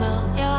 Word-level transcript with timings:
melt 0.00 0.38
your 0.38 0.49